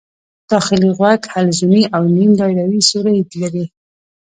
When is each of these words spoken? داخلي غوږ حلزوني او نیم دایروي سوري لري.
داخلي 0.51 0.89
غوږ 0.97 1.21
حلزوني 1.33 1.83
او 1.95 2.03
نیم 2.15 2.31
دایروي 2.39 2.81
سوري 2.89 3.17
لري. 3.41 3.65